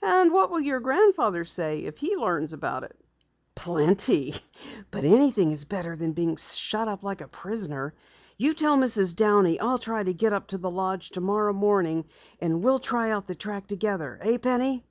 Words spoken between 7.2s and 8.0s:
a prisoner.